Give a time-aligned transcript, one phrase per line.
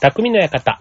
[0.00, 0.80] 匠の館。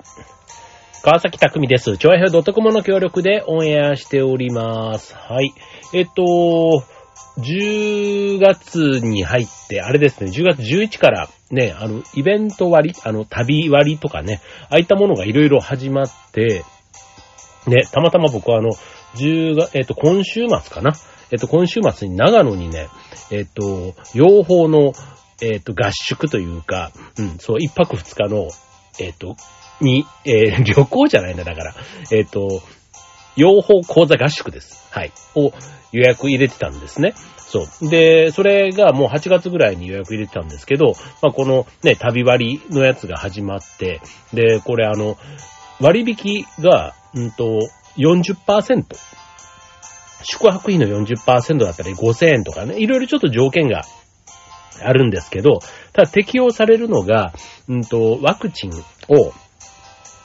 [1.03, 1.97] 川崎匠です。
[1.97, 5.13] 超平ドットコムの協力でオンエアしております。
[5.13, 5.53] はい。
[5.93, 6.23] えっと、
[7.39, 16.63] 10月に入って、あれですね、10月11からね、あの、イベント割、あの、旅割とかね、ああいったものがいろいろ始まって、
[17.67, 18.69] ね、たまたま僕はあの、
[19.15, 20.93] 10月、えっと、今週末かな。
[21.31, 22.87] えっと、今週末に長野にね、
[23.31, 24.93] えっと、養蜂の、
[25.41, 28.47] えっと、合宿というか、うん、そう、一泊二日の、
[29.05, 29.35] えっと、
[29.81, 31.75] に、えー、 旅行じゃないんだ、だから、
[32.11, 32.61] えっと、
[33.35, 34.87] 養蜂講座合宿です。
[34.91, 35.11] はい。
[35.35, 35.51] を
[35.91, 37.13] 予約入れてたんですね。
[37.37, 37.89] そう。
[37.89, 44.01] で、それがもう8月ぐらいに予約入れてたんですけど、まあ、このね、旅割のやつが始まって、
[44.33, 45.17] で、これあの、
[45.79, 47.59] 割引が、うんと、
[47.97, 48.83] 40%。
[50.21, 53.83] 宿泊費の40%だったり5000円とかね、いろいろちょっと条件が
[54.81, 55.59] あるんですけど、
[55.93, 57.33] ただ適用されるのが、
[57.67, 58.71] うんと、ワクチン
[59.07, 59.31] を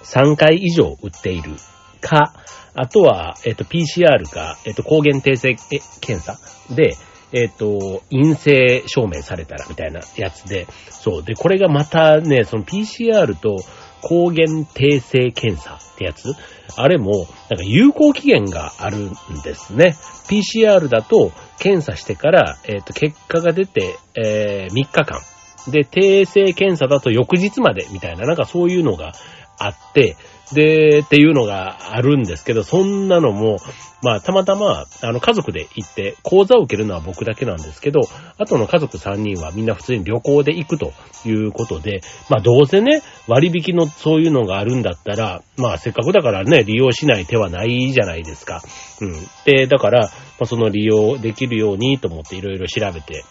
[0.02, 1.52] 3回以上打っている
[2.00, 2.34] か、
[2.74, 5.54] あとは、えっ、と、PCR か、えっ、と、抗原定性
[6.00, 6.38] 検査
[6.74, 6.96] で、
[7.32, 11.22] えっ、と、陰性証明されたらみたいなやつで、そう。
[11.22, 13.56] で、これがまたね、その PCR と
[14.04, 16.34] 抗原定性検査ってやつ、
[16.76, 19.96] あれも、なんか有効期限があるんですね。
[20.28, 25.20] PCR だと、検査してから、えっ、と、結果が出て、えー、3日間。
[25.68, 29.12] で、定性検査だと翌日までみたいな、なんかそういうのが
[29.58, 30.16] あって、
[30.52, 33.58] で、っていうのがあるんですけど、そんなのも、
[34.02, 38.00] まあ、たまたま、あの、家族で行って、講座を受けるのは僕だけなんですけど、
[38.36, 40.92] あとの家族3人はみんな普通に旅行で行くと
[41.24, 48.60] いうことで、まあ、どうせね、割引のそういうのがあるんだったら、まあ、せっかくだからね、利用しない手はないじゃないですか。
[49.00, 49.14] うん。
[49.46, 50.10] で、だから、ま
[50.40, 53.24] あ、その利用できるようにと思っていろいろ調べて、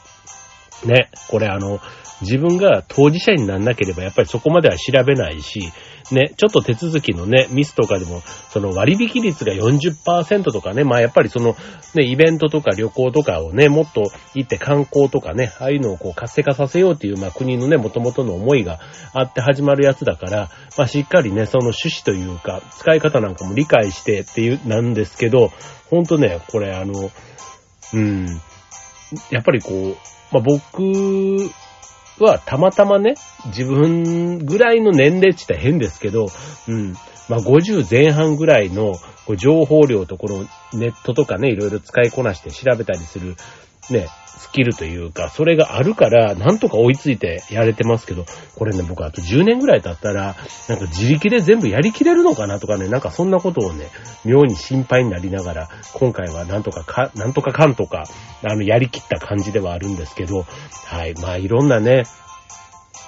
[0.85, 1.79] ね、これあの、
[2.21, 5.71] 自分が当事者にならなければやっぱりそこまでは調べないし、
[6.11, 11.55] ね、ちょっと手続きのね、ミスとかでも、その割引率が40%とかね、まあやっぱりその、
[11.95, 18.79] ね、イベントとか旅行とかをね、もっと行って観光とかね、ああいうのをこう活性化させようっていう、まあ国のね、元々の思いが
[19.13, 25.51] あって始まるやつだから、まあしっかりね、その趣旨というか、使い方なんかも理解してっていう、なんですけど、
[25.89, 27.11] ほんとね、これあの、
[27.93, 28.27] うん、
[29.29, 31.51] やっぱりこう、まあ僕
[32.19, 33.15] はたまたまね、
[33.47, 36.27] 自分ぐらいの年齢って言ったら変ですけど、
[36.67, 36.93] うん。
[37.29, 38.95] まあ、50前半ぐらいの
[39.37, 40.45] 情報量とこの
[40.77, 43.35] ネットとかね、いろいろ使いこなして調べたりする、
[43.89, 44.07] ね、
[44.43, 48.25] スキルというか、それがあるから、なんとか追いついてやれてますけど、
[48.57, 50.35] これね、僕あと10年ぐらい経ったら、
[50.67, 53.87] なんか自力で全部やりきれるのかなとかね、なんかそんなことをね、
[54.25, 58.03] 妙に心配になりながら、今回はなんとかか、なんとかかんとか、
[58.43, 60.45] あの、やりきった感じではあるんですけど、
[60.85, 62.03] はい、まあいろんなね、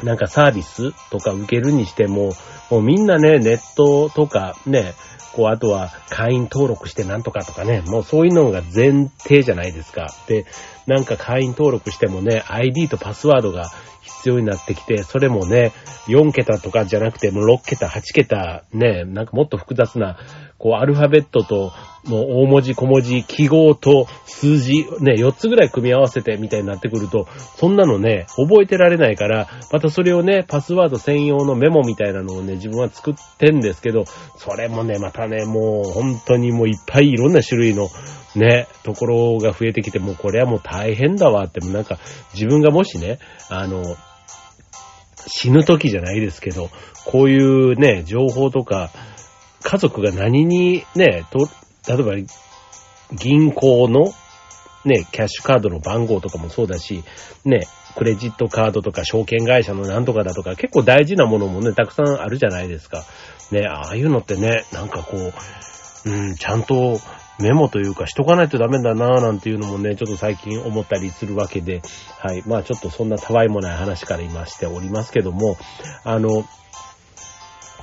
[0.04, 2.34] なんかサービスとか受けるにしても、
[2.70, 4.94] もうみんなね、ネットとかね、
[5.36, 10.08] こう、あとは会員登録してなんとかとかね、もうそういうのが前提じゃないですか。
[10.28, 10.46] で、
[10.88, 13.70] なんか会員登録してもね、ID とパスワードが
[14.02, 15.74] 必要になってきて、それもね、
[16.08, 20.18] 4桁とかじゃなくて、もう6桁、8桁、ね、なんかもっと複雑な、
[20.58, 21.72] こう、アルファベットと、
[22.06, 27.28] もう大文字、小文字、記号と数字、ね、4つぐらい組み合わせてみたいになってくると、
[27.58, 34.06] そんなのね、覚えてられないから、またそれをね、パスワード専用のメモみたいなのをね、自分は作ってんですけど、
[34.38, 37.90] それもね、またね、もう本当にもういっぱいいろんな種類の
[38.36, 41.98] ね、ところが増えてきて、もうこれはもう大変だわって、もなんか
[42.34, 43.84] 自分がもしね、あの、
[45.28, 46.70] 死ぬ時じゃないですけど、
[47.06, 48.92] こういうね、情報とか、
[49.66, 51.50] 家族が何にね、と、
[51.88, 52.14] 例えば、
[53.16, 54.14] 銀行の
[54.86, 57.04] ね、キャッシュカードの番号とかもそうだし、
[57.44, 57.62] ね、
[57.98, 63.04] クレジットカードとか証券会社のなんとかだとか、結構大事なものもね、たくさんあるじゃないですか。
[63.52, 65.18] ね、ああいうのってね、なんかこ
[66.06, 67.00] う、うん、ちゃんと
[67.40, 71.82] メモというかしとかないとダメだなぁなんていうのもね、ちょっと最近思ったりするわけで、
[72.20, 72.44] はい。
[72.46, 75.58] まあちょっとそんなたわいもない話から今しておりますけども、
[76.04, 76.46] あの、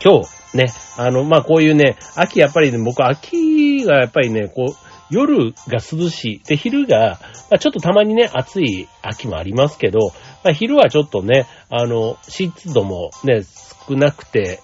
[0.04, 0.66] 今日ね、
[0.98, 6.42] あの、まあこういうね、秋やっぱりね、僕秋がやっぱりね、こう、夜が涼しい。
[6.46, 7.18] で、昼が、
[7.50, 9.98] まあ、ちょっとたまにね、暑い秋もありますけど、
[10.42, 13.42] まあ、昼はちょっとね、あの、湿度もね、
[13.86, 14.60] 少なくて、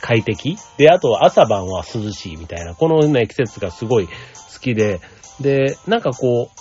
[0.00, 4.12] 快適で、あと朝晩は涼しいみたいな、このね、季節がすごい好
[4.60, 5.00] きで、
[5.40, 6.57] で、なんかこう、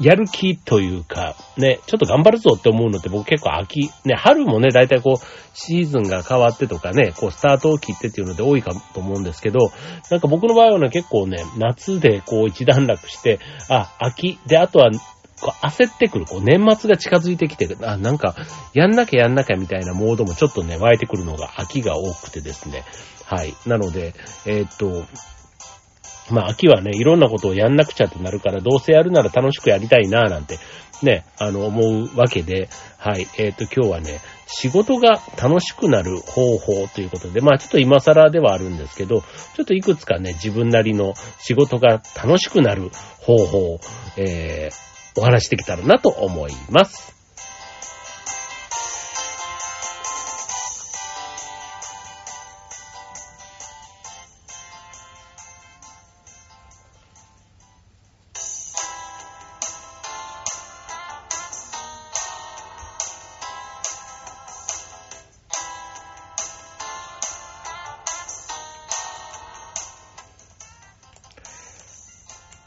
[0.00, 9.70] やる気というか、ね、ちょっと頑張るぞって思うのって僕結構秋、ね、春もね、だいたいこう、シーズンが変わってとかね、こう、スタートを切ってっていうので多いかと思うんですけど、
[10.10, 13.38] なんか僕の場合はね、結構ね、夏でこう一段落して、
[13.68, 14.90] あ、秋、で、あとは、
[15.40, 18.34] こう焦ってくる、こう年末が近づいてきてる、あ、なんか、
[18.72, 22.84] やんなきゃやんなきゃみたいなモードもちょっとね、湧いてくるのが秋が多くてですね。
[23.24, 23.54] はい。
[23.66, 24.14] なので、
[24.46, 25.04] えー、っと、
[26.30, 30.58] まあ秋はね、いろんなことをやんなくちゃってなるから、どうせやるなら楽しくやりたいななんて、
[31.02, 32.68] ね、あの、思うわけで、
[32.98, 33.26] はい。
[33.36, 42.90] えっ、と、今日はね、仕事が楽しくなる方法ということで、まあちょっと今更ではあるんですけど、ちょっといくつかね、自分なりの仕事が楽しくなる
[43.20, 43.80] 方法、
[44.16, 47.13] えー、お話しできたらなと思います。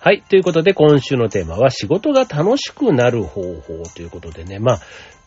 [0.07, 0.21] はい。
[0.21, 4.81] ということで、今週のテーマは、仕事が楽しくなる方法ということでね、まあ、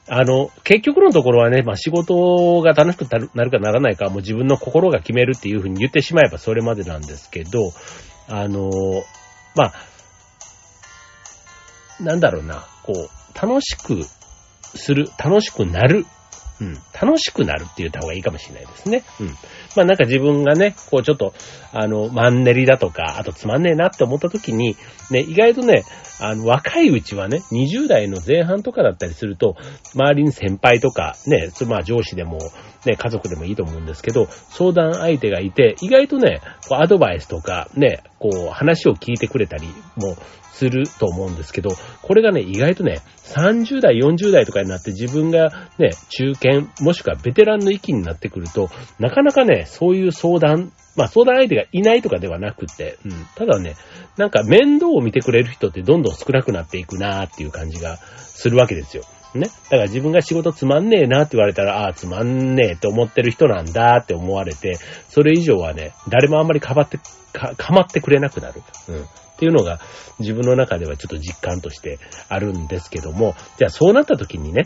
[0.09, 3.03] あの、結局のところはね、まあ仕事が楽しく
[3.35, 7.75] なるかならないかもう自分の心が決めるっていうふうに言ってしまえばそれまでなんですけど、
[8.27, 8.71] あの、
[9.55, 9.75] まあ、
[12.03, 14.01] なんだろうな、こう、楽しく
[14.63, 16.07] する、楽しくなる
[16.63, 16.79] うん。
[17.01, 19.05] 楽しくなるって言った方がいいかもしれないですね。
[19.21, 19.27] うん。
[19.77, 21.33] まあなんか自分がね、こうちょっと、
[21.73, 24.77] あの、マンネリだとか、あとつまんねえなって思った時に、
[25.11, 25.85] ね、意外とね、
[26.21, 29.57] あの、若いうちはね、20代の前半とかだったりすると、
[29.95, 32.39] 周りに先輩とか、ね、まあ上司でも、
[32.85, 40.17] ね、家族でもいいと思うんですけど、相談相手がいて、意外とね、こうアドバイスとか、ね、こう話を聞いてくれたりも
[40.61, 41.71] すると思うんですけど、
[42.03, 53.77] これがね、意外とね、30代、40代とかになって自分がね、中堅、ももしくはベテランの域になってくると、なかなかね、そういう相談、まあ相談相手がいないとかではなくて、うん、ただね、
[54.17, 59.05] なんか面倒を見てくれる人ってどんどん少なくなっていくなーっていう感じがするわけですよ。
[59.35, 59.47] ね。
[59.47, 64.79] だから自分が仕事つまんねえなって言われたら、ああ、つまんねえって思ってる人なんだって思われて、
[65.09, 66.99] それ以上はね、誰もあんまりかばって、
[67.33, 68.63] か、かまってくれなくなる。
[68.89, 69.05] うん。
[69.05, 69.07] っ
[69.39, 69.81] ていうのが
[70.19, 71.99] 自分の中ではちょっと実感として
[72.29, 74.65] あるんですけども、じゃあそうなった時にね、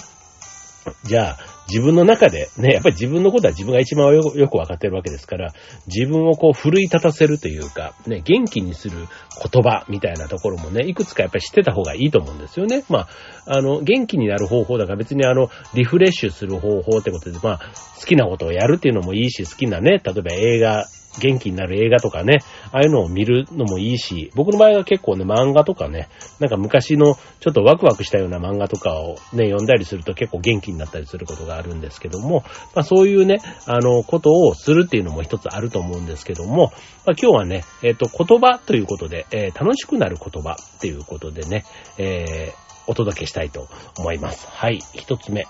[1.04, 1.38] じゃあ、
[1.68, 5.52] 自分の中で、ね、やっぱり自分のことは自分が一番よくわかってるわけですから、
[5.86, 12.84] 自分をこう奮い立たせるというか、ね、元気にする言葉みたいなところもね、いくつかやっぱり知ってた方がいいと思うんですよね。
[12.88, 13.08] ま
[13.46, 17.60] あ、あの、元気になる方法だから別にあの、リフレッシュする方法ってことで、まあ、
[17.98, 20.86] 好きなことをやるっていうのもいいし、好きなね、例えば映画、
[21.18, 22.38] 元気になる映画とかね、
[22.72, 26.08] ああいうのを見るのもいいし、僕の場合は結構ね、漫画とかね、
[26.40, 32.44] なんか昔のちょっとワクワクしたような漫画とかをね、読んだりすると結構元気になったりすることがあるんですけども、
[32.74, 36.72] まあそういうね、あの、ことをするっていうのも一つあると思うんですけども、
[37.06, 41.64] まあ今日はね、えっ、と、言葉ということで、えー、楽しくなる言葉っていうことでね、
[41.98, 43.68] えー、お届けしたいと
[43.98, 44.46] 思います。
[44.50, 45.46] はい、一つ目。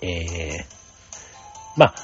[0.00, 0.64] えー、
[1.76, 1.94] まあ、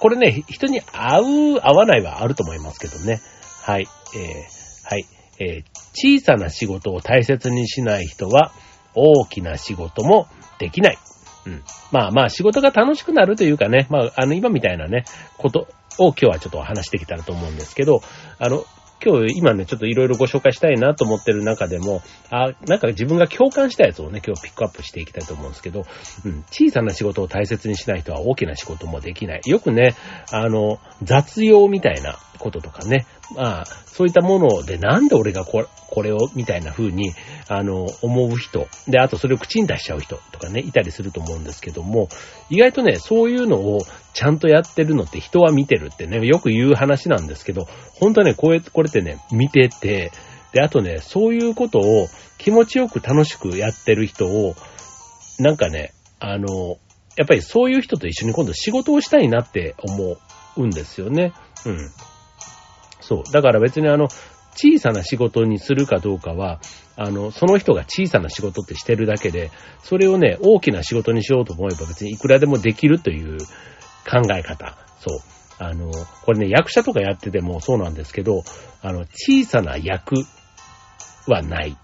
[0.00, 3.20] これね、人に合う、合わないはあると思いますけどね。
[3.62, 3.86] はい。
[4.16, 5.04] えー、はい。
[5.38, 8.52] えー、小さな仕事を大切にしない人は、
[8.94, 10.26] 大きな仕事も
[10.58, 10.98] できない。
[11.46, 11.62] うん。
[11.92, 15.04] まあまあ、仕事が楽しくなるというかね、まあ、あの、今みたいなね、
[15.36, 15.68] こと
[15.98, 18.02] を今日はちょっとお話してきたらと思うんですけど、
[18.38, 18.64] あの、
[19.04, 25.86] 今日今ね、ちょっといろいろご紹介したいなと思ってる中でも、あ、なんか自分が共感したやつをね、今日ピックアップしていきたいと思うんですけど、
[26.24, 29.40] うん、小さな仕事を大切にしない人は大きな仕事もできない。
[29.46, 29.94] よくね、
[30.30, 33.06] あの、雑用みたいなこととかね、
[33.36, 35.66] まあ、そういったものでなんで俺がこ
[36.02, 37.12] れを、みたいな風に、
[37.48, 42.08] あの、思う人、で、あとそれを口に出しちゃう人とかね、いたりすると思うんですけども、
[42.48, 43.80] 意外とね、そういうのを
[44.14, 50.12] ちゃんとやってるのって人は見てるってね、よく言う話なんですけど、本当はね、こうやってこれってね、見てて、
[50.52, 52.08] で、あとね、そういうことを
[52.38, 54.54] 気持ちよく楽しくやってる人を、
[55.38, 56.78] なんかね、あの、
[57.16, 60.16] やっぱりそういう人と一緒に今度仕事をしたいなって思
[60.56, 61.32] うんですよね。
[61.66, 61.76] うん。
[63.00, 63.32] そう。
[63.32, 64.08] だから別にあの、
[64.54, 66.60] 小さな仕事にするかどうかは、
[66.96, 69.50] あの、その人が小さな仕事ってしてるだけで、
[69.82, 73.38] それをね、大きな仕事にしようと思えば別にいくらでもできるという
[74.08, 74.76] 考え方。
[74.98, 75.18] そう。
[75.58, 75.90] あの、
[76.24, 78.42] これね、役者とかやっててもそうなんですけど、
[78.82, 80.16] あの、小さな役
[81.26, 81.76] はない。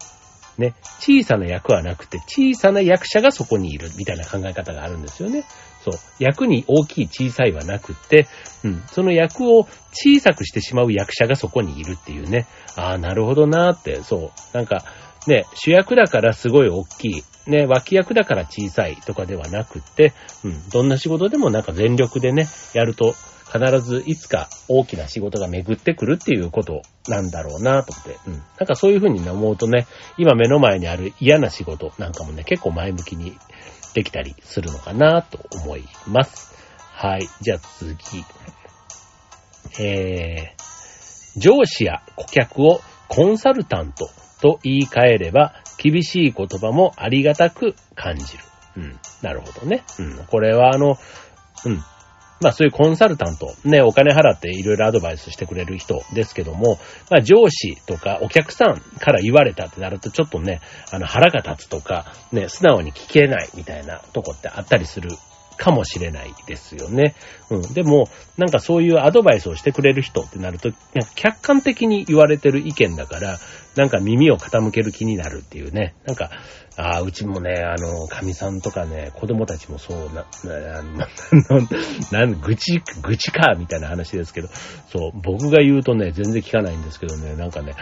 [0.58, 5.44] ね、小さな役はなくて、小さな役者がそこにいるみたいな考え方があるんですよね。
[5.84, 5.94] そう。
[6.18, 8.26] 役に大きい小さいはなくて、
[8.64, 8.82] うん。
[8.86, 12.46] その役を小さくしてしまう役者がそこにいるっていうね。
[12.76, 14.56] ああ、なるほどなーって、そう。
[14.56, 14.84] なんか、
[15.26, 20.12] ね、主役だからすごい大きい、ね、脇役だから小さいとかではなくって、
[20.44, 23.14] うん、どんな仕事でもなんか全力でね、やると
[23.52, 28.34] 必ずいつか大きな仕事が巡ってくるっていうことなんだろうなと思って、うん。
[28.34, 29.86] なんかそういうふうに思うとね、
[30.18, 33.36] 今目の前にある嫌な仕事なんかもね、結構前向きに
[33.94, 36.54] できたりするのかなと思います。
[36.92, 37.28] はい。
[37.40, 38.24] じゃあ次。
[39.78, 44.08] えー、上司や顧客をコンサルタント
[44.40, 48.44] と言い換えれば、厳しい言葉もありがたく感じる。
[48.76, 48.98] うん。
[49.22, 49.84] なるほどね。
[49.98, 50.24] うん。
[50.26, 50.98] これはあの、
[51.64, 51.82] うん。
[52.40, 56.78] まあそういうコンサルタント、ね、お金払っていろいろアドバイスしてくれる人ですけども、
[57.10, 60.60] まあ上司とかお客さんから言われたってなるとちょっとね、
[60.92, 65.08] あの腹が立つとか、ね、素直に聞けないみたいなとこってあったりする
[65.56, 67.14] かもしれないですよね。
[67.50, 67.72] うん。
[67.72, 70.70] でも、なんかそういうアドバイスをしてくれる人ってなると、
[71.14, 73.38] 客観的に言われてる意見だから、
[73.76, 75.94] なんか耳を傾ける気になるっていうね。
[76.06, 76.30] なんか、
[76.78, 80.82] ああ、うちもね、あの、神さんとかね、子供たちもそうな、な、
[82.12, 84.48] な、な、愚痴、愚痴か、みたいな話ですけど、
[84.92, 87.74] そう、僕が言うとね、全然聞かないんですけどね、なんかね、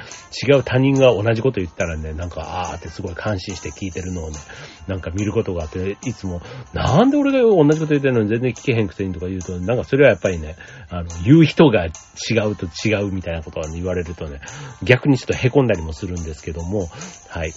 [0.46, 4.36] 違う他人が同じこと言ったらね、なんか、ああってすごい感心して聞いてるのをね、
[4.86, 6.40] なんか見ることがあって、いつも、
[6.72, 10.54] なんで俺が同じこと言ってるのに全然聞けへんくせにとか言うと、なんかそれはやっぱりね、
[10.88, 11.90] あの、言う人が違
[12.46, 14.40] うと違うみたいなことは、ね、言われるとね、
[14.84, 16.88] 逆にちょっと凹んだりもするんですけども、
[17.28, 17.52] はい。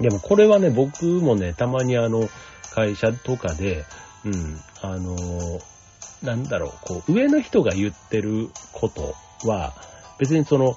[0.00, 2.28] でもこれはね、僕もね、たまにあの、
[2.74, 3.84] 会社とかで、
[4.24, 5.60] うん、あの、
[6.22, 9.14] なんだろう、こう、上の人が言ってること
[9.48, 9.74] は、
[10.18, 10.76] 別にその、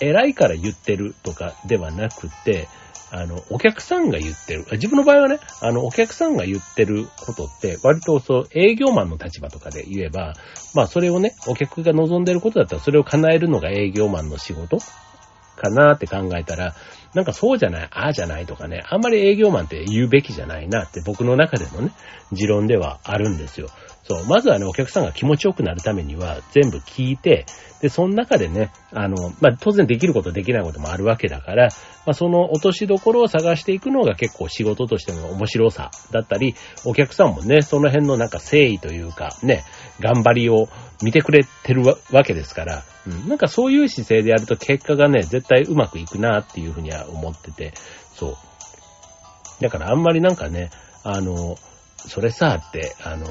[0.00, 2.68] 偉いから言ってるとかではなくて、
[3.14, 4.64] あの、お客さんが言ってる。
[4.72, 10.32] 自分の場合はね、あの、お客さんが言ってることって、割とそう、営業マンの立場とかで言えば、
[10.74, 14.78] まあ、それをね、お客が望んでることだったら、それを叶えるのが営業マンの仕事
[15.56, 16.74] かなって考えたら、
[17.14, 21.92] なんかそうじゃない、ああじゃないとかね、あんまり営業マンって言うべきじゃないなって僕の中でのね、
[22.32, 23.68] 持論ではあるんですよ。
[24.04, 27.46] そう、まずはね、お客さんが気持ちよくなるためには全部聞いて、
[27.80, 31.68] で、その中でね、あの、まあ、当然できることできないこともあるわけだから、
[32.04, 36.54] まあ、その落としどころを探していくのが結構仕事としての面白さだったり、
[36.84, 39.64] お客さんもね、その辺のなんか誠意というか、ね、
[40.00, 40.68] 頑張りを
[41.02, 47.72] 見てくれてるわけですから、うん、なんかそういう姿勢でやると結果がね、絶対うまくいくなっていうふうには思ってて、
[48.14, 48.36] そう。
[49.60, 50.70] だからあんまりなんかね、
[51.02, 51.56] あの、
[51.96, 53.26] それさ、って、あの、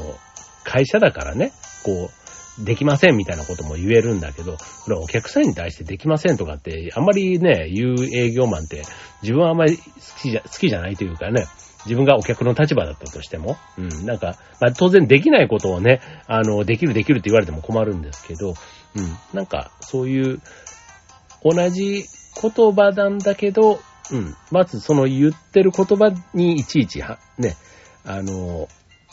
[0.64, 1.54] 会社だからね、
[1.84, 2.22] こう、
[2.66, 8.84] できませんみたいなことも言えるんだけど、これお客さんに対してできませんとかって、あんまりね、言う営業マンって
[9.22, 9.84] 自分はあんまり好
[10.22, 11.46] きじゃ、好きじゃないというかね、
[11.86, 18.56] 自分がお客の立場だったとしても、うん、なんか、まあ当然できないことをね、あの、できるできるって言われても困るんですけど、うん、
[19.34, 20.42] なんかそういう、
[21.44, 22.04] 同じ
[22.42, 23.80] 言葉なんだけど、
[24.12, 27.56] うん、まずその言ってる言葉にいちいちは、ね、
[28.06, 28.68] あの、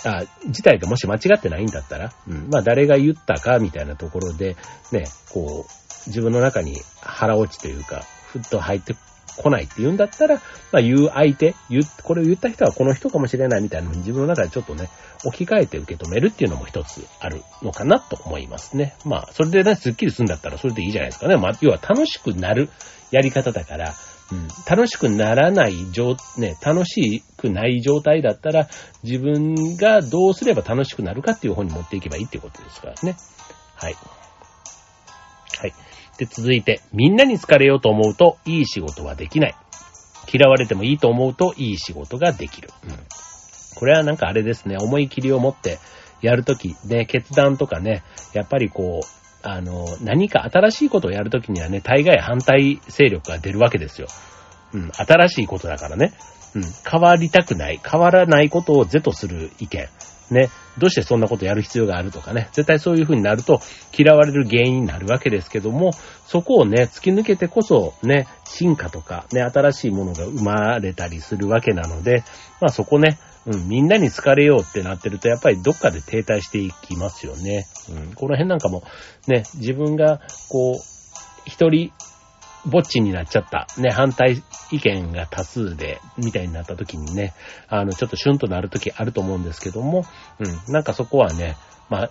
[0.05, 4.57] あ、自体がもし間違ってないんだったら、うん、まあ誰が言ったかみたいなところで、
[4.93, 8.95] ね、こう、自分の中に腹落ちというか、ふっと入って
[9.43, 10.37] こないって言うんだったら、
[10.73, 14.89] まあ言う相手、言これを言った人はこの人かもしれないみたいなのに自分の中でちょっとね、
[15.25, 18.95] 置き換えて受け止めるっていうのも一つあるのかなと思いますね。
[19.05, 21.37] まあ、それでね、スッキリするんだったらそれでいいじゃないですかね。
[21.37, 22.69] まあ、要は楽しくなる
[23.11, 23.95] やり方だから、
[24.31, 28.69] うん、楽しくならない状、ね、楽しくない状態だったら、
[29.03, 33.17] 自分がどうすれば楽しくなるかっていう方に持っていけばいいっていうことですからね。
[33.75, 33.97] はい。
[35.59, 35.73] はい。
[36.19, 39.55] で、続いて、みんなに好かれようと思うと、いい仕事はできない。
[40.31, 42.69] 嫌われてもいいと思うと、いい仕事ができる。
[42.85, 42.91] うん。
[43.77, 45.79] これはなんかあれですね、思い切りを持って
[46.21, 48.03] やるとき、ね、決断とかね、
[48.35, 54.09] やっぱりこう、あの、何か新しいことをやるときにはね、大概反対勢力が出るわけですよ。
[54.75, 56.13] うん、新しいことだからね。
[56.55, 59.89] うん、変わりたくない、変わらないことを是とする意見。
[60.31, 63.61] ね、どうしてそんなことやる必要があるとかね、絶対そういう風になると
[63.97, 65.93] 嫌われる原因になるわけですけども、
[66.27, 72.23] そこをね、突き抜けてこそね、進化とかね、新しいものが生まれたりするわけなので、
[72.61, 77.67] まあそこね、うん、みんなに好かれようってなってると、やっぱりどっかで停滞していきますよね。
[77.91, 78.83] うん、この辺なんかも、
[79.27, 80.21] ね、自分が、
[80.51, 80.75] こう、
[81.47, 81.93] 一人、
[82.69, 83.67] ぼっちになっちゃった。
[83.81, 87.35] ね、反対意見が多数で、みたいになった時にね、
[87.69, 90.05] あの、ちょっとシュンとなる時あると思うんですけども、
[90.39, 91.57] うん、なんかそこはね、
[91.89, 92.11] まあ、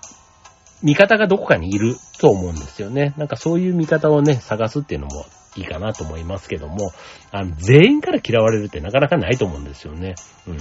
[0.84, 3.14] 味方がどこかにいると思うんですよね。
[3.18, 6.92] なんかそういう味方をね、探すっていうのもいいかなと思いますけども、
[7.32, 10.16] あの、全員から嫌われるってなかなかないと思うんですよね。
[10.48, 10.58] うん。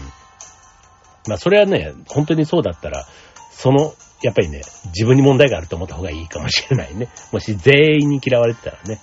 [1.28, 3.06] まあそれはね、本当にそうだったら、
[3.50, 7.08] その、やっぱりね、自分に問題があると思った方がいいかもしれないね。
[7.32, 9.00] もし全員に嫌われてたらね。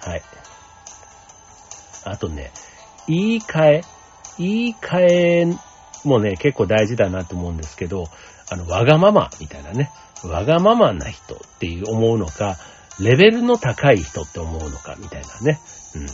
[0.00, 0.22] はい。
[2.04, 2.50] あとね、
[3.06, 3.80] 言い換え、
[4.38, 5.46] 言い換え
[6.04, 8.06] もね、結構大事だなと思うんですけど、
[8.50, 9.90] あの、わがままみたいなね、
[10.24, 12.56] わがままな人っていう思うのか、
[13.00, 15.60] レベルの高い人って思うのかみたいなね。
[15.94, 16.06] うん。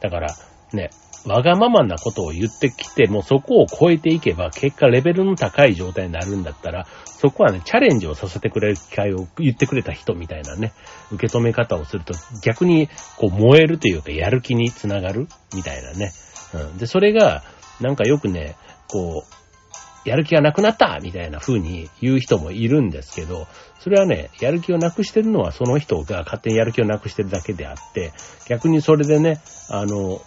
[0.00, 0.34] だから、
[0.72, 0.90] ね、
[1.26, 10.74] わがままなことを言ってきて、もうそこを超えていけば、結果レベルの高い状態になるんだったら、そこはね、チャレンジをさせてくれる機会を言ってくれた人みたいなね、
[11.12, 16.12] 受け止め方をすると、逆に、こう、燃えるというか、やる気につながるみたいなね。
[16.52, 16.76] うん。
[16.76, 17.42] で、それが、
[17.80, 18.56] なんかよくね、
[18.88, 23.46] こう、やる気がなくなったみたいな風に言う人もいるんですけど、
[23.80, 28.12] それはね、やる気をなくしてるのはその人が勝手にやる気をなくしてるだけであって、
[28.46, 29.40] 逆にそれでね、
[29.70, 30.20] あの、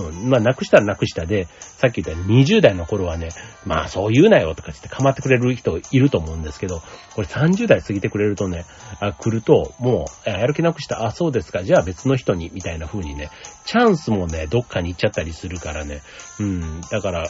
[0.00, 3.30] うん、まあ、なくしたらなくしたで、さっき言ったように20代の頃はね、
[3.64, 6.82] まあそう言うなよとか言って構ってくれる人いると思うんですけど、
[7.14, 8.64] これ30代過ぎてくれるとね、
[9.00, 13.30] あ来ると、もう、やる気なくした、あ、そうですか、じゃあ別の人に、みたいな風にね、
[13.64, 16.02] チャンスもね、どっかに行っちゃったりするからね、
[16.40, 17.28] うん、だから、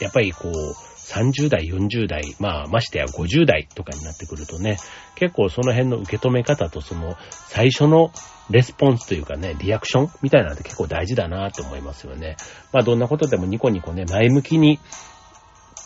[0.00, 0.74] やっぱりこう、
[1.06, 4.76] 30代、40代、まあ、ましてや50代とかになってくるとね、
[5.14, 8.10] 結構その辺の受け止め方とその最初の
[8.50, 12.36] レスポンスというかね、リアクションみたいなのって結構大事だなって思いますよね。
[12.72, 14.80] まあどんなことでもニコニコね、前向きに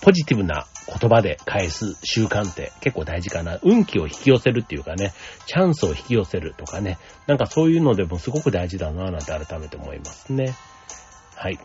[0.03, 3.59] ポジティブな言葉で返す習慣って結構大事かな。
[3.63, 5.13] 運気を引き寄せるっていうかね、
[5.47, 10.55] チャンスを引き寄せるとかね、なんかそういうのでもすごく大事だななんて改めて思いますね。
[11.37, 11.59] はい。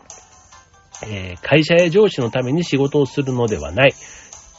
[1.04, 3.94] えー、会社や上司のために仕事をするのではない。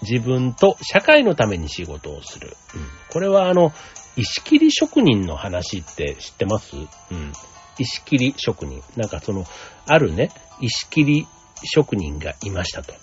[0.03, 2.56] 自分と社会のために仕事をする。
[2.75, 3.74] うん、これはあの、
[4.15, 6.75] 石切り職人の話って知ってます？
[6.75, 6.79] う
[7.15, 7.32] ん。
[7.79, 8.82] 石切り職人。
[8.96, 9.46] なんかその、
[9.86, 10.29] あるね、
[10.62, 11.27] 石切り
[11.63, 12.94] 職人がいましたと。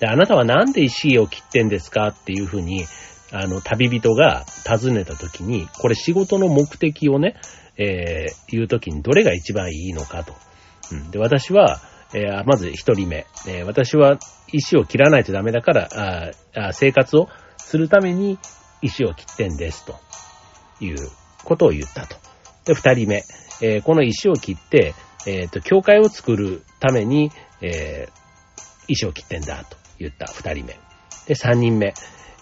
[0.00, 2.84] で、あなたはなんで石を切ってんですかっていうふうに、
[3.32, 7.36] あの、旅人が尋ねたときに、これ仕事の目的をね、
[7.76, 10.34] えー、言うときにどれが一番いいのかと。
[10.92, 11.10] うん。
[11.10, 11.80] で、私は、
[12.14, 14.18] えー、まず一人目、えー、私は
[14.52, 15.88] 石を切らないとダメだから
[16.54, 18.38] あ生活をするために
[18.82, 20.04] 石を切ってんですと。
[20.80, 20.96] いう
[21.44, 22.16] ことを言ったと。
[22.64, 23.22] で、二人目、
[23.62, 24.94] えー、この石を切って、
[25.26, 27.30] えっ、と、教会を作るために、
[27.62, 28.08] え
[28.88, 30.26] 石を切ってんだと言った。
[30.26, 30.78] 二人目。
[31.26, 31.94] で、三人目、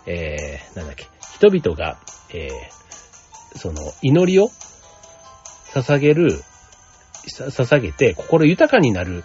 [0.06, 2.00] えなんだっけ、人々が、
[2.34, 2.48] え
[3.54, 4.48] その、祈りを
[5.72, 6.42] 捧げる、
[7.28, 9.22] 捧げて心豊かになる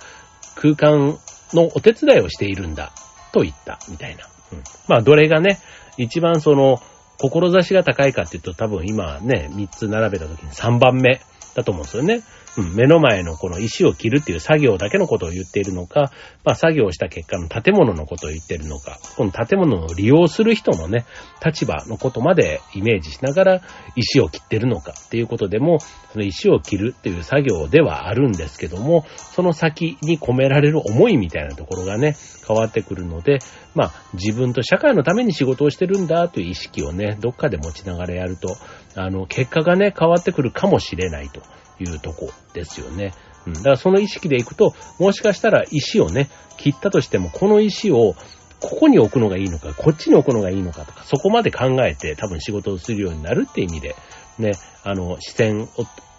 [0.60, 1.18] 空間
[1.54, 2.92] のお手伝いをしているんだ、
[3.32, 4.28] と言った、みたいな。
[4.52, 5.60] うん、まあ、どれがね、
[5.98, 6.82] 一番その、
[7.20, 11.20] 志が高いかって言うと多分今ね、3つ並べた時に3番目
[11.56, 12.22] だと思うんですよね。
[12.62, 16.12] 目の前のこの石を切るっていう作業だけのことを言っているのか、
[16.44, 21.06] まあ作業した結果の建物のことを言っているのか、この建物を利用する人のね、
[21.46, 23.62] 立場のことまでイメージしながら
[23.96, 25.80] 石を切ってるのかっていうことでも、
[26.12, 32.16] その石を切るっていう作業ではあるんですけども、その先に込められる思いみたいなところがね、
[32.48, 33.40] 変わってくるので、
[33.76, 38.56] まあ自分と社会のために仕事をしてるんだという意識をね、どっかで持ちながらやると、
[38.96, 41.42] あの、結果がね、変わってくるかもしれないと。
[41.80, 43.14] いうとこですよね。
[43.46, 43.54] うん。
[43.54, 48.16] だからその意識でいくと、もしかしたら石をね、切ったとしても、この石を
[48.60, 53.96] ここに置くのがいいのか、こっちに置くのがいいのかとか、そこまで考えて多分仕事をするようになるって意味で、
[54.40, 54.52] ね、
[54.84, 55.68] あの、視線を、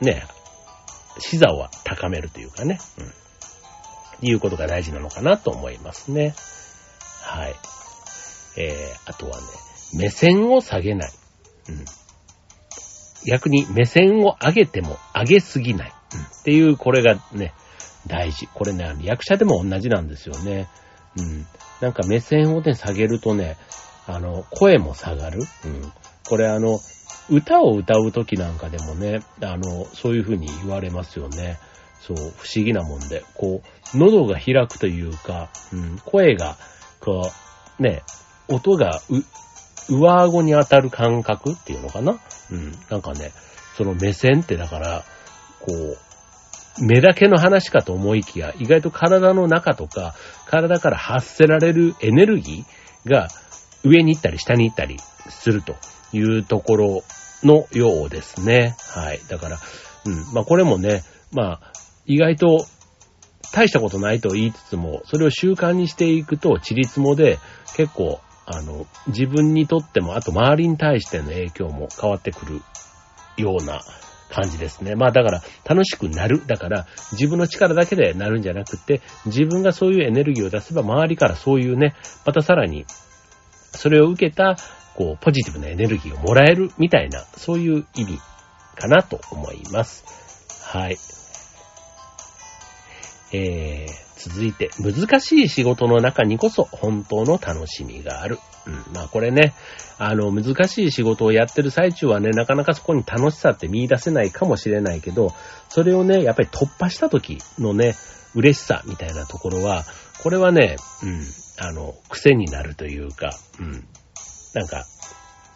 [0.00, 0.24] ね、
[1.18, 4.28] 視座を高めるというかね、うん。
[4.28, 6.34] いうことが大事なのかなと思いますね。
[7.22, 7.54] はい。
[8.56, 9.42] えー、あとはね、
[9.94, 11.12] 目線を下げない。
[11.68, 11.84] うん。
[13.26, 15.92] 逆に目線を上げても上げすぎない。
[16.14, 17.52] うん、っていう、これがね、
[18.06, 18.46] 大事。
[18.48, 20.68] これね、役者でも同じなんですよね。
[21.16, 21.46] うん。
[21.80, 23.56] なんか目線をね、下げるとね、
[24.06, 25.40] あの、声も下がる。
[25.64, 25.92] うん。
[26.28, 26.78] これあの、
[27.30, 31.58] 歌を歌う時なんかでもね、あの、そういう風に言われますよね。
[32.00, 33.22] そう、不思議なもんで。
[33.34, 33.62] こ
[33.94, 36.56] う、喉が開くというか、うん、声が、
[37.00, 37.30] こ
[37.78, 38.02] う、ね、
[38.48, 39.00] 音が、
[39.88, 42.18] 上顎に当たる感覚っていうのかな？
[42.50, 42.72] うん。
[42.90, 43.32] なんかね、
[43.76, 45.04] その目線ってだから、
[45.60, 50.14] こう、目だけの話かと思いきや、意外と体の中とか、
[50.46, 53.28] 体から発せられるエネルギーが
[53.84, 54.98] 上に行ったり下に行ったり
[55.28, 55.74] すると
[56.12, 57.02] いうところ
[57.42, 58.76] のようですね。
[58.94, 59.20] はい。
[59.28, 59.58] だから、
[60.04, 60.32] うん。
[60.32, 61.72] まあこれもね、まあ、
[62.06, 62.64] 意外と
[63.52, 67.38] 大したことないと言いつつも、それを習慣にしていくと、ちりつもで
[67.76, 72.62] 結構あの、自分にとっても、あと周りに対しての影響も変わってくる
[73.36, 73.82] ような
[74.30, 74.94] 感じですね。
[74.94, 76.46] まあだから楽しくなる。
[76.46, 82.86] だから自分の力だけでなるんじゃなくて、自分がそういうエネルギーを出せば周りからそういうね、またさらに
[83.72, 84.56] それを受けた、
[84.94, 88.18] こう、ポジティブなエネルギーをもらえるみたいな、そういう意味
[88.76, 90.04] かなと思います。
[90.64, 90.96] はい。
[93.32, 98.38] えー、続いて、難しい仕事の中にこそ本当の楽しみがある。
[98.66, 98.94] うん。
[98.94, 99.54] まあこれね、
[99.98, 105.34] あの、難しい仕事をやってる最中はね、なかなかそこに楽しさって見出せないかもしれないけど、
[105.68, 107.94] それをね、やっぱり突破した時のね、
[108.34, 109.84] 嬉しさみたいなところは、
[110.22, 111.22] これはね、うん、
[111.58, 113.84] あの、癖になるというか、うん。
[114.54, 114.76] なんか、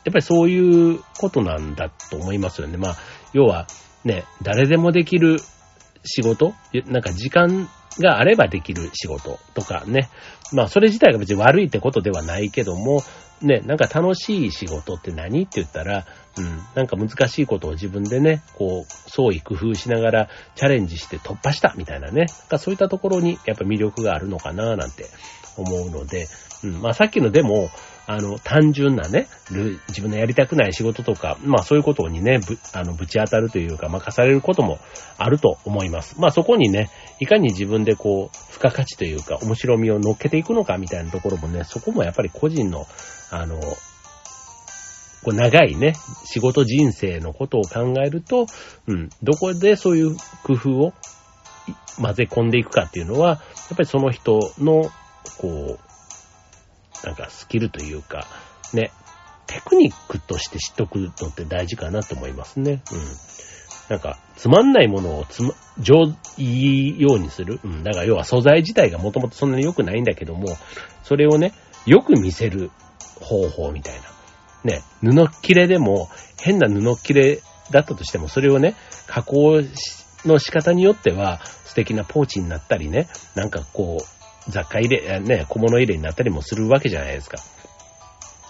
[0.04, 2.76] やっぱりそういうことなんだと思いますよね。
[2.76, 2.96] まあ、
[3.32, 3.66] 要は、
[4.04, 5.38] ね、誰でもできる
[6.04, 6.54] 仕事？
[6.86, 10.08] なんか時間があればできる仕事とかね。
[10.52, 13.02] まあそれ自体が別に悪いってことではないけども、
[13.40, 16.06] ね、なんか楽しい仕事って何って言ったら、
[16.38, 22.26] うん、なんか難しいことを自分でね、こう、創意工夫しながらチャレンジして突破したみたいなね。
[22.50, 25.06] なんそういったところにやっぱ魅力があるのかななんて
[25.56, 26.28] 思うので、
[26.62, 27.68] うん、まあさっきのでも、
[28.06, 29.28] あの、単純なね、
[29.88, 34.78] 自分のやりたくない仕事とか、まあそういうことにね、ぶ、あの、ぶち当たるというか、任されることも
[35.18, 36.16] あると思います。
[36.18, 42.86] まあそこにね、いかに自分でこう、付加価値というか、面白みを乗っけていくのかみたいなところもね、そこもやっぱり個人の、
[43.30, 43.60] あの、
[45.22, 48.46] こう長いね、仕事人生のことを考えると、
[48.88, 50.92] うん、どこでそういう工夫を
[52.00, 54.90] 混ぜ込んでいくかっていうのは、やっぱりその人の、
[55.38, 55.91] こう、
[57.04, 58.26] なんかスキルというか、
[58.72, 58.92] ね、
[59.46, 62.82] テクニックとして知っとくのって大事かなと思いますね。
[62.92, 62.98] うん。
[63.88, 66.04] なんか、つまんないものをつま、上、
[66.38, 67.60] いいようにする。
[67.62, 67.82] うん。
[67.82, 70.56] だから要は素材自体がもともとそんなに良くないんだけども、
[71.02, 71.52] それをね、
[71.84, 72.70] よく見せる
[73.20, 74.00] 方法みたいな。
[74.64, 76.08] ね、布切れでも、
[76.40, 78.74] 変な布切れだったとしても、それをね、
[79.06, 79.60] 加工
[80.24, 87.38] の仕方によっては、素敵なポーチになったりね、なんかこう、雑貨入れ、ね、小物入れになったりもするわけじゃないですか。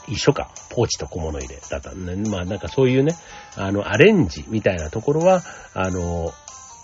[0.09, 0.51] 一緒か。
[0.71, 2.17] ポーチと小物入れだったね。
[2.29, 3.15] まあなんかそういうね、
[3.57, 5.43] あの、アレンジみたいなところは、
[5.75, 6.33] あの、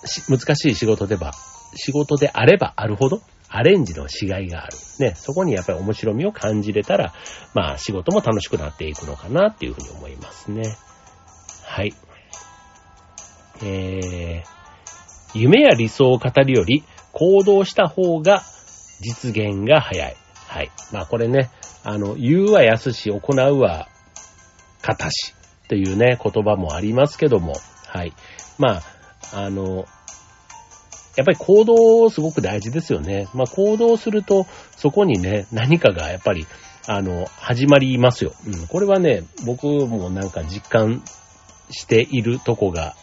[0.05, 1.33] し難しい仕事でば、
[1.75, 4.77] 仕事であればあるほど、アレンジのしがいがある。
[5.01, 7.15] ね、そこにやっぱり面白みを感じれたら、
[7.55, 10.77] まあ仕事も楽しくなっていくのかなっていうふうに思いますね。
[11.65, 11.95] はい。
[13.63, 18.43] えー、夢や理想を語るより行動した方が
[19.01, 20.17] 実現が早い。
[20.49, 20.71] はい。
[20.93, 21.51] まあこれね、
[21.85, 23.89] あの、言うは安し、行うは
[24.83, 25.35] 形し
[25.69, 27.55] というね、言葉もありますけども、
[27.87, 28.13] はい。
[28.59, 28.83] まあ、
[29.35, 29.87] あの、
[31.17, 33.29] やっぱり行動すごく大事ですよね。
[33.35, 36.47] まあ行動すると、そこにね、何かがやっぱり、
[36.87, 38.33] あの、始まりますよ。
[38.47, 38.67] うん。
[38.67, 41.03] これはね、僕もなんか実感
[41.71, 42.95] しているとこが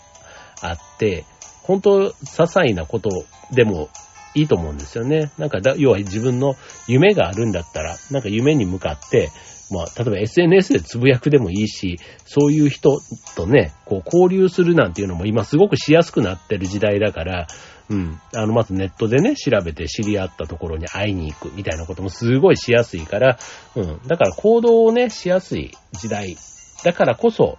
[0.62, 1.25] あって、
[1.63, 3.10] 本当、些細なこと
[3.51, 3.89] でも
[4.35, 5.31] いいと思うんですよね。
[5.37, 6.55] なんかだ、要は自分の
[6.87, 9.29] 夢があるんだったら、なんか夢に向かって、
[9.71, 12.99] まあ、例えば SNS でつぶやくでもいいし、そういう人
[13.35, 17.47] とね、こう交流するなんていうのも今すごくしやすくなってる時代だから、
[17.89, 18.19] うん。
[18.33, 23.37] あの、まずネットでね、調べて知り合ったところに会いに行くみたいなこともすごいしやすいから、
[23.75, 23.99] うん。
[24.07, 26.35] だから行動をね、しやすい時代
[26.83, 27.57] だからこそ、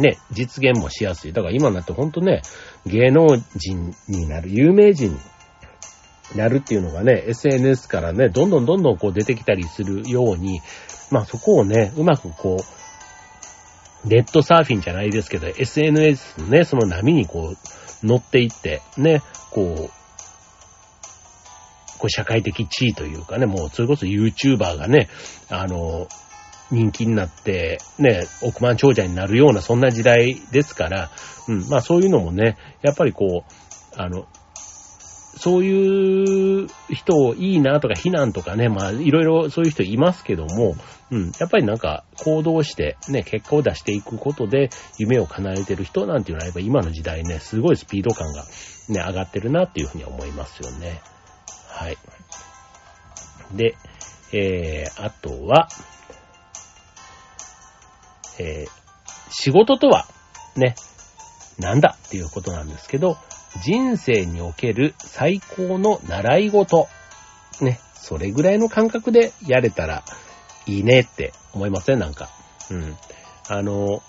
[0.00, 1.32] ね、実現もしやすい。
[1.32, 2.42] だから今になってほんとね、
[2.86, 5.18] 芸能人になる、有名人
[6.36, 10.60] なるっていうのがね、SNS からね、どんどんどんどんこう出てきたりするように、
[11.10, 12.58] まあそこをね、うまくこ
[14.04, 19.90] う、ネットサーフィンじゃないですけど、SNS のね、その波にこう、乗っていって、ね、こう、
[21.98, 25.08] こう社会的地位というかね、もうそれこそ YouTuber がね、
[25.50, 26.06] あの、
[26.70, 31.10] 人気になって、ね、億万長者になるようなそんな時代ですから、
[31.48, 34.26] うん、まあそういうのもね、やっぱりこう、あの、
[35.38, 40.76] そういう人をいいなとか非難とかね、まあいろいろそういう人いますけども、
[41.10, 48.44] うん、やっぱりなんか行動してね、結果を出していくことで夢を叶えてる人なんていうのはやっぱ今の時代ね、すごいスピード感が
[48.88, 51.00] ね、上がってるなっていうふうに思いますよね。
[51.68, 51.96] はい。
[53.54, 53.76] で、
[54.32, 55.68] えー、あとは、
[58.38, 58.70] えー、
[59.30, 60.06] 仕事とは、
[60.56, 60.74] ね、
[61.58, 63.16] なんだっていうことなんですけど、
[63.62, 66.88] 人生における最高の習い事。
[67.60, 70.04] ね、それぐらいの感覚でやれたら
[70.66, 71.98] いいねって思いません？
[71.98, 72.28] なんか。
[72.70, 72.96] うん。
[73.48, 74.02] あの、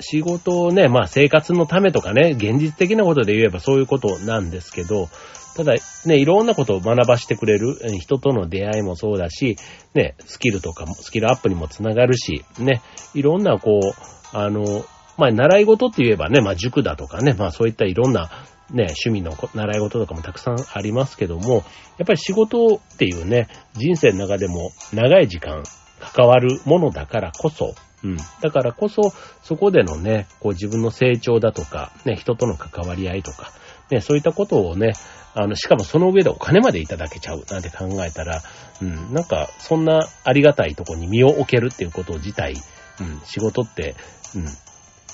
[0.00, 5.08] 仕事をね、まあ生活のためとかね、現実的なことで言えばそういうことなんですけど、
[5.54, 5.74] ただ
[6.06, 9.58] ね、いろんなことを学ばしてくれる、人との出会いもそうだし、
[9.92, 12.80] ね、スキルとかも、スキルアップにもつながるし、ね、
[13.12, 14.86] いろんなこう、あの、
[15.18, 18.30] まあ、習い事って言えばね、まあ、塾だとかね、まあ、そういったいろんな
[18.70, 21.56] ね、趣味の習い事とかもたくさんありますけども、
[21.98, 25.62] やっぱり仕事っていうね、人生の中でも長い時間
[26.00, 28.16] 関わるものだからこそ、うん。
[28.40, 33.52] だからこそ、そこでのね、こう自分の成長だとか、ね、人との関わり合いとか、
[33.90, 34.92] ね、そういったことをね、
[35.34, 38.42] あの、しかもその上でお金までいただけちゃうなんて考えたら、
[38.80, 42.54] うん、なんか、そんなありがたいとこに身を置けるっていうこと自体、
[43.00, 43.94] うん、仕事って、
[44.34, 44.44] うん、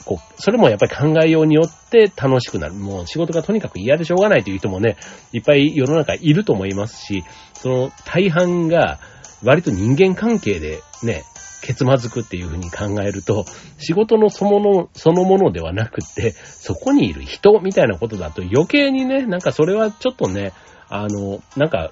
[0.05, 2.75] こう、それもやっぱり考えようによって楽しくなる。
[2.75, 4.97] もう仕事がとにかく嫌でしょうがないという人もね、
[5.33, 8.99] いっぱい世の中いると思いますし、その大半が
[9.43, 11.23] 割と人間関係でね、
[11.63, 13.45] けつまずくっていうふうに考えると、
[13.79, 20.53] 仕事のそのもの、そのものではなくって、そこにいる人みたいなことだと余計にね、なんかそれはちょっとね、
[20.89, 21.91] あの、なんか、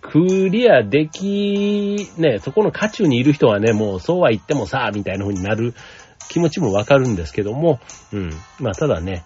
[0.00, 5.74] クリアでき、ね、そこの渦中にいる人はね、もうそうは言ってもさ、みたいな風になる
[6.28, 7.80] 気持ちもわかるんですけども、
[8.12, 8.30] うん。
[8.60, 9.24] まあただね、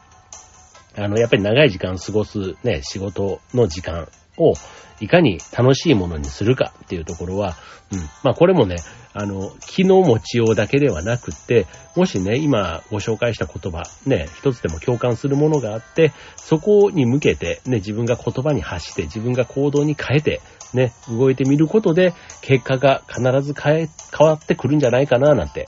[0.97, 4.55] あの、やっぱり長い時間過ごすね、仕事の時間を、
[5.01, 7.57] いかに楽しいものにするかっていうところは、
[7.93, 8.01] うん。
[8.25, 8.77] まあこれもね、
[9.15, 20.41] あの、気の持ちようだけではなくって、もしね、今ご紹介した言葉、ね、一つでも共感するものがあって、そこに向けて、ね、自分が言葉に発して、自分が行動に変えて、
[20.75, 25.67] ね、動いてみることで、結果が必ず変え、変わってくるんじゃないかな、なんて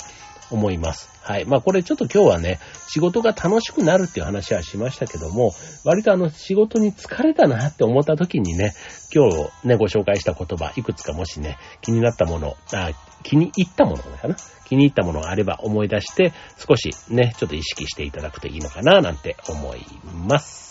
[0.50, 1.08] 思います。
[1.22, 1.44] はい。
[1.44, 2.58] まあこれちょっと今日はね、
[2.88, 5.52] 仕事が楽しくなるっていう話はしましたけども、
[5.84, 8.74] 割とあの仕事に疲れたなって思った時にね、
[9.14, 12.90] 今日ね、ご紹介した言葉、いくつかもしね、気になったもの、あ
[13.22, 14.36] 気に入ったものかな？
[14.66, 19.80] 気に入ったものがあれば思い出して、少しね、ちょっと意識していただくといいのかななんて思い
[20.26, 20.69] ます。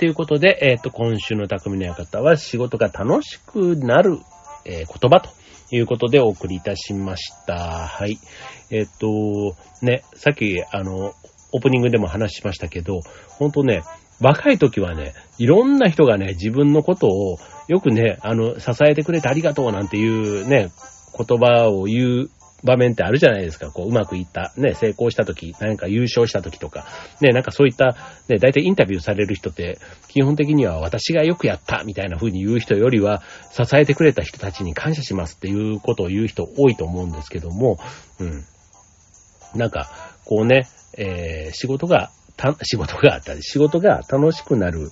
[0.00, 4.18] ということで、えっ、ー、と、今週の匠の館は仕事が楽しくなる、
[4.64, 5.28] えー、言葉と
[5.70, 7.86] いうことでお送りいたしました。
[7.86, 8.18] はい。
[8.70, 11.12] えっ、ー、と、ね、さっき、あの、
[11.52, 13.82] オープニングでも話しましたけど、ほんとね、
[14.22, 17.36] 若い時はね、いろんな人がね、自分のことを
[17.68, 20.70] よくね、あの、支えてくれてありがとうなんていうね、
[21.14, 22.30] 言葉を言う
[22.62, 23.70] 場面ってあるじゃないですか。
[23.70, 26.86] こう、うまくいった、ね、成功した時、何か優勝した時とか、
[27.20, 27.96] ね、なんかそういった、
[28.28, 37.78] ね、大体インタビューされる人って、基本的には私がよくやったみたいな風に言う人よりは、支えてくれた人たちに感謝しますっていうことを言う人多いと思うんですけども、
[38.18, 38.44] うん。
[39.54, 39.90] なんか、
[40.24, 44.90] こうね、えー、仕事が、た、仕事があったり、仕事が楽しくなる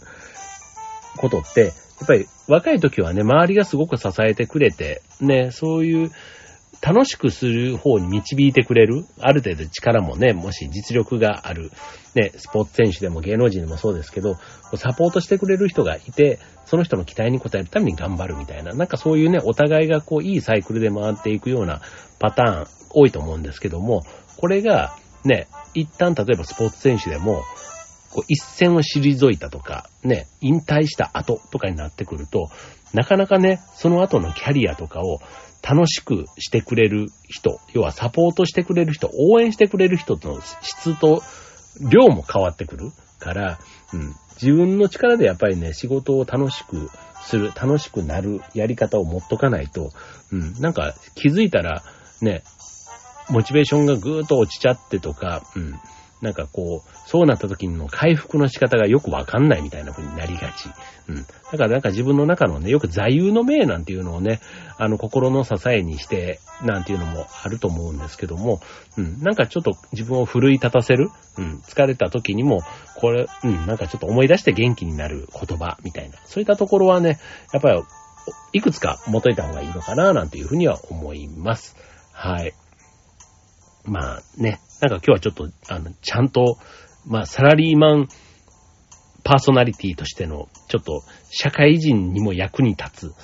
[1.16, 1.60] ことって、
[2.00, 6.10] やっぱり若い時はね、周りがすごく支えてくれて、ね、そういう、
[6.80, 11.72] 楽しくする方に導いてくれる、ある程度力もね、もし実力がある、
[12.14, 14.36] ね、スポーツ選手でも芸能人でもそうですけど、
[14.76, 21.80] サポートしてくれる人がいて、その人の期待に応えるために頑張るみたいな、なんかそういうね、お互いがこう、いいサイクルで回っていくような
[22.18, 24.02] パターン多いと思うんですけども、
[24.36, 27.42] これが、ね、一旦例えばスポーツ選手でも、
[28.10, 32.48] こう一線を退いたとか、ね、引退した後とかになってくると、
[32.94, 35.20] なかなかね、その後のキャリアとかを
[35.62, 41.22] 楽しくしてくれる人、要はサポートしてくれる人、応援してくれる人の質と
[41.90, 43.58] 量も変わってくるから、
[43.92, 46.90] うん、自分の力でやっぱりね、仕事を楽しく
[47.24, 49.90] する、楽しくなるやり方を持っとかないと、
[50.32, 51.82] うん、なんか気づいたら、
[52.22, 52.42] ね、
[53.28, 55.74] モチベーションがぐーっと落ちちゃってとか、うん、
[56.20, 60.68] なんかこう、そうなった時の回復の仕方がよくわかんないみたいな風になりがち。
[61.08, 61.16] うん。
[61.16, 64.40] だからなんか自分の中のね、よく座右の銘なんていうのをね、
[64.76, 68.60] あの、心の支えにして、なんていうのもあると思うんですけども、
[68.96, 69.22] うん。
[69.22, 71.62] なんかちょっと自分を奮い立たせる、うん。
[71.66, 72.62] 疲れた時にも、
[72.96, 73.66] これ、うん。
[73.66, 76.18] なんかちょっと思い出して元気になる言葉みたいな。
[76.24, 77.18] そういったところはね、
[77.52, 77.82] やっぱり、
[78.52, 81.76] いくつか持っといた方がいいのかな、なんていうふうには思います。
[82.12, 82.52] はい。
[83.84, 86.58] まあね、なんか今日はちょっと、あの、ちゃんと、
[87.06, 88.08] まあ、サラリーマン
[89.24, 93.14] パーソナリティとしての、ちょっと、社会人にも役に立つ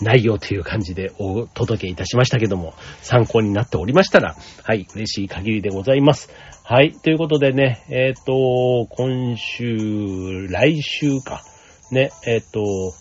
[0.00, 6.30] 内容という感じでお届けいたしましたけども、参考になっておりましたら、はい、嬉しい限りでございます。
[6.64, 11.42] はい、ということでね、えっ、ー、と、今週、来週か、
[11.92, 12.92] ね、えっ、ー、と、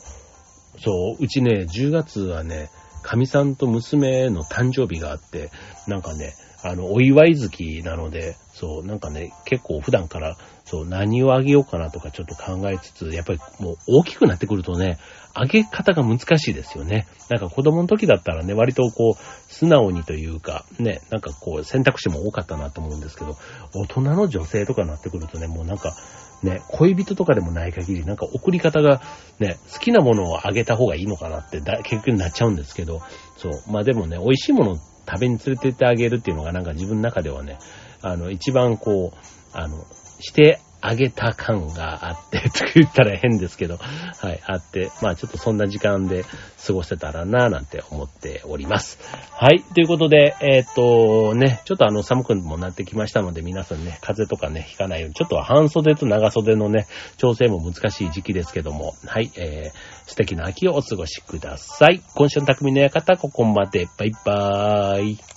[0.80, 2.70] そう、うちね、10月はね、
[3.02, 5.50] 神さんと娘の誕生日があって、
[5.88, 6.34] なんかね、
[6.68, 14.98] あの、お祝い月なので、そう、なんかね、結構普段から、そう、何をあげようかなとかちょっと考えつつ、やっぱりもう大きくなってくるとね、
[15.36, 17.06] あげ方が難しいですよね。
[17.30, 23.38] なんか子供の時だったらね、割とこう、素直にというか、ね、なんかこう、選択肢も多かったなと思うんですけど、
[23.76, 25.96] 大人の女性とかになってくるとね、もうなんか、
[26.42, 29.02] ね、恋人とかでもない限り、なんか送り方が
[29.40, 33.02] ね、好きなものをあげた方がいいのかなってだ結局になっちゃうんですけど、
[33.38, 33.52] そう。
[33.72, 37.58] まあでもね、美味しいもの食べに連れてってあげるっていうのがなんか自分の中ではね、
[38.02, 39.18] あの、一番こう、
[39.54, 39.86] あの、
[40.20, 46.26] してあげた感があって、と言ったら変ですけど、はい、あって、まあちょっとそんな時間で
[46.66, 49.00] 過ごせたらなぁなんて思っております。
[49.32, 62.02] はい、ということで、えー、っとね、ちょっとあの寒くもなってきましたので皆さんね、風邪とかね、ひかないように、ちょっと半袖と長袖のね、調整も難しい時期ですけども、はい、えー、素敵な秋をお過ごしください。
[62.16, 63.88] 今週の匠の館、ここまで。
[63.98, 65.35] バイバーイ。